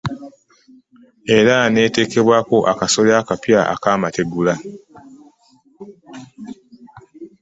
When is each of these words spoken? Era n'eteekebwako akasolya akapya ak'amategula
Era 1.37 1.55
n'eteekebwako 1.73 2.57
akasolya 2.71 3.15
akapya 3.21 3.59
ak'amategula 3.73 4.53